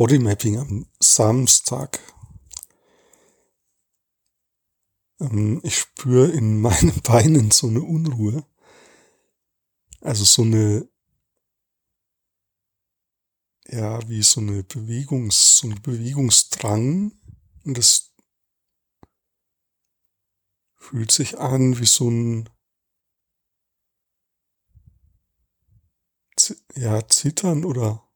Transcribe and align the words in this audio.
Bodymapping 0.00 0.56
am 0.56 0.86
Samstag. 0.98 2.00
Ähm, 5.20 5.60
ich 5.62 5.76
spüre 5.76 6.30
in 6.30 6.58
meinen 6.62 7.02
Beinen 7.02 7.50
so 7.50 7.66
eine 7.66 7.82
Unruhe. 7.82 8.46
Also 10.00 10.24
so 10.24 10.40
eine, 10.40 10.88
ja, 13.68 14.08
wie 14.08 14.22
so 14.22 14.40
eine 14.40 14.62
Bewegungs, 14.62 15.58
so 15.58 15.68
ein 15.68 15.82
Bewegungsdrang. 15.82 17.12
Und 17.66 17.76
das 17.76 18.14
fühlt 20.76 21.12
sich 21.12 21.38
an 21.38 21.78
wie 21.78 21.84
so 21.84 22.08
ein, 22.08 22.48
ja, 26.74 27.06
Zittern 27.06 27.66
oder 27.66 28.09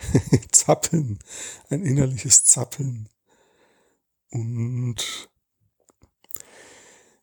Zappeln, 0.52 1.18
ein 1.68 1.84
innerliches 1.84 2.44
Zappeln. 2.44 3.08
Und 4.30 5.28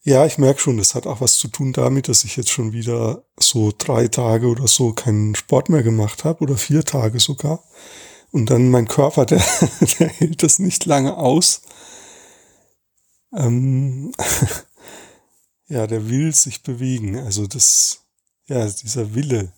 ja, 0.03 0.25
ich 0.25 0.37
merke 0.37 0.61
schon, 0.61 0.77
das 0.77 0.95
hat 0.95 1.05
auch 1.05 1.19
was 1.19 1.37
zu 1.37 1.49
tun 1.49 1.73
damit, 1.73 2.07
dass 2.07 2.23
ich 2.23 2.37
jetzt 2.37 2.49
schon 2.49 2.71
wieder 2.71 3.25
so 3.37 3.73
drei 3.77 4.07
Tage 4.07 4.47
oder 4.47 4.67
so 4.67 4.93
keinen 4.93 5.35
Sport 5.35 5.67
mehr 5.67 5.83
gemacht 5.83 6.23
habe 6.23 6.43
oder 6.43 6.55
vier 6.55 6.85
Tage 6.85 7.19
sogar. 7.19 7.61
Und 8.31 8.49
dann 8.49 8.69
mein 8.69 8.87
Körper, 8.87 9.25
der, 9.25 9.43
der 9.99 10.07
hält 10.07 10.43
das 10.43 10.59
nicht 10.59 10.85
lange 10.85 11.17
aus. 11.17 11.61
Ähm, 13.33 14.13
ja, 15.67 15.87
der 15.87 16.09
will 16.09 16.33
sich 16.33 16.63
bewegen. 16.63 17.17
Also 17.17 17.47
das, 17.47 18.05
ja, 18.45 18.65
dieser 18.65 19.13
Wille, 19.13 19.51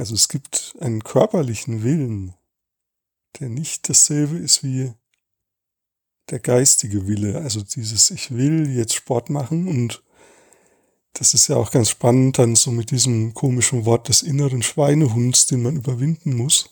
also 0.00 0.14
es 0.14 0.28
gibt 0.28 0.74
einen 0.80 1.04
körperlichen 1.04 1.84
Willen, 1.84 2.32
der 3.38 3.50
nicht 3.50 3.86
dasselbe 3.90 4.38
ist 4.38 4.64
wie 4.64 4.94
der 6.30 6.38
geistige 6.38 7.06
Wille. 7.06 7.38
Also 7.38 7.60
dieses 7.60 8.10
Ich 8.10 8.34
will 8.34 8.74
jetzt 8.74 8.94
Sport 8.94 9.28
machen 9.28 9.68
und 9.68 10.02
das 11.12 11.34
ist 11.34 11.48
ja 11.48 11.56
auch 11.56 11.70
ganz 11.70 11.90
spannend 11.90 12.38
dann 12.38 12.56
so 12.56 12.70
mit 12.70 12.92
diesem 12.92 13.34
komischen 13.34 13.84
Wort 13.84 14.08
des 14.08 14.22
inneren 14.22 14.62
Schweinehunds, 14.62 15.44
den 15.44 15.62
man 15.62 15.76
überwinden 15.76 16.34
muss. 16.34 16.70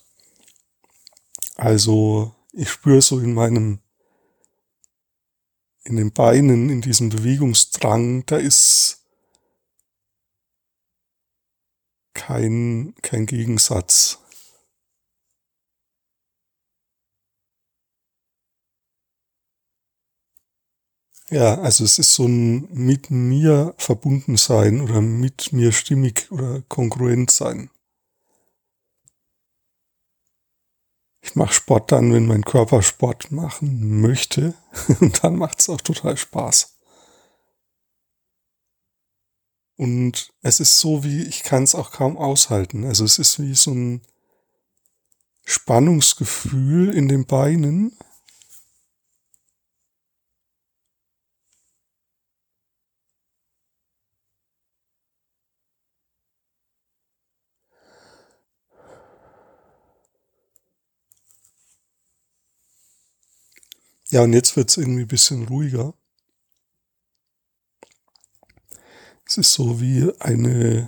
Also 1.56 2.34
ich 2.54 2.70
spüre 2.70 3.02
so 3.02 3.18
in 3.18 3.34
meinem, 3.34 3.80
in 5.84 5.96
den 5.96 6.12
Beinen, 6.12 6.70
in 6.70 6.80
diesem 6.80 7.10
Bewegungsdrang, 7.10 8.24
da 8.24 8.38
ist 8.38 8.97
kein, 12.28 12.94
kein 13.00 13.24
Gegensatz. 13.24 14.18
Ja, 21.30 21.54
also 21.60 21.84
es 21.84 21.98
ist 21.98 22.12
so 22.14 22.26
ein 22.26 22.68
mit 22.72 23.10
mir 23.10 23.74
verbunden 23.78 24.36
sein 24.36 24.82
oder 24.82 25.00
mit 25.00 25.54
mir 25.54 25.72
stimmig 25.72 26.30
oder 26.30 26.60
kongruent 26.68 27.30
sein. 27.30 27.70
Ich 31.22 31.34
mache 31.34 31.54
Sport 31.54 31.92
dann, 31.92 32.12
wenn 32.12 32.26
mein 32.26 32.44
Körper 32.44 32.82
Sport 32.82 33.32
machen 33.32 34.02
möchte 34.02 34.52
und 35.00 35.24
dann 35.24 35.36
macht 35.36 35.60
es 35.60 35.70
auch 35.70 35.80
total 35.80 36.18
Spaß. 36.18 36.77
Und 39.78 40.34
es 40.42 40.60
ist 40.60 40.78
so 40.80 41.04
wie, 41.04 41.22
ich 41.22 41.42
kann 41.44 41.62
es 41.62 41.74
auch 41.74 41.92
kaum 41.92 42.18
aushalten. 42.18 42.84
Also 42.84 43.04
es 43.04 43.18
ist 43.18 43.40
wie 43.40 43.54
so 43.54 43.70
ein 43.70 44.02
Spannungsgefühl 45.44 46.94
in 46.94 47.08
den 47.08 47.26
Beinen. 47.26 47.98
Ja, 64.10 64.22
und 64.22 64.32
jetzt 64.32 64.56
wird 64.56 64.70
es 64.70 64.76
irgendwie 64.76 65.02
ein 65.02 65.08
bisschen 65.08 65.46
ruhiger. 65.48 65.94
Es 69.28 69.36
ist 69.36 69.52
so 69.52 69.78
wie 69.78 70.10
eine 70.20 70.86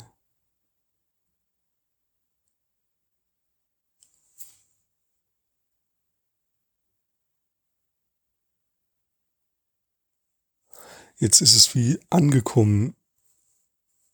Jetzt 11.18 11.42
ist 11.42 11.54
es 11.54 11.74
wie 11.74 12.00
angekommen 12.08 12.96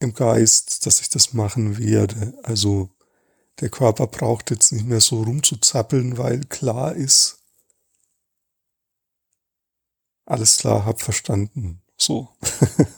im 0.01 0.13
Geist, 0.13 0.87
dass 0.87 1.01
ich 1.01 1.09
das 1.09 1.33
machen 1.33 1.79
werde. 1.79 2.37
Also 2.43 2.91
der 3.61 3.71
Körper 3.71 4.09
braucht 4.09 4.51
jetzt 4.51 4.73
nicht 4.73 4.87
mehr 4.87 5.01
so 5.01 5.23
rumzuzappeln, 5.23 6.19
weil 6.19 6.41
klar 6.47 6.97
ist, 6.97 7.39
alles 10.25 10.57
klar, 10.57 10.85
hab 10.85 11.01
verstanden. 11.01 11.81
So. 11.97 12.29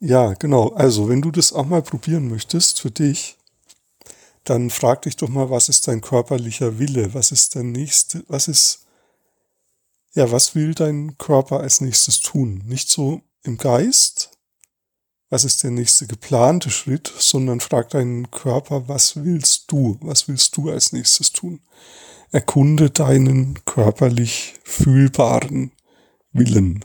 Ja, 0.00 0.34
genau. 0.34 0.68
Also, 0.70 1.08
wenn 1.08 1.22
du 1.22 1.30
das 1.30 1.52
auch 1.52 1.66
mal 1.66 1.82
probieren 1.82 2.28
möchtest 2.28 2.80
für 2.80 2.90
dich, 2.90 3.38
dann 4.44 4.70
frag 4.70 5.02
dich 5.02 5.16
doch 5.16 5.28
mal, 5.28 5.50
was 5.50 5.68
ist 5.68 5.88
dein 5.88 6.00
körperlicher 6.00 6.78
Wille? 6.78 7.14
Was 7.14 7.32
ist 7.32 7.56
dein 7.56 7.72
nächste, 7.72 8.24
was 8.28 8.48
ist, 8.48 8.86
ja, 10.14 10.30
was 10.30 10.54
will 10.54 10.74
dein 10.74 11.18
Körper 11.18 11.60
als 11.60 11.80
nächstes 11.80 12.20
tun? 12.20 12.62
Nicht 12.66 12.88
so 12.88 13.22
im 13.42 13.56
Geist, 13.56 14.30
was 15.30 15.44
ist 15.44 15.64
der 15.64 15.72
nächste 15.72 16.06
geplante 16.06 16.70
Schritt, 16.70 17.12
sondern 17.18 17.60
frag 17.60 17.90
deinen 17.90 18.30
Körper, 18.30 18.88
was 18.88 19.16
willst 19.16 19.72
du? 19.72 19.98
Was 20.00 20.28
willst 20.28 20.56
du 20.56 20.70
als 20.70 20.92
nächstes 20.92 21.32
tun? 21.32 21.60
Erkunde 22.30 22.90
deinen 22.90 23.64
körperlich 23.64 24.54
fühlbaren 24.62 25.72
Willen. 26.32 26.84